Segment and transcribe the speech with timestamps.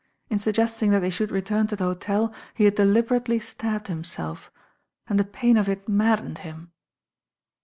[0.31, 4.51] In suggesting that they should return to the hotel he had deliberately stabbed himself,
[5.05, 6.71] and the pain of it maddened him.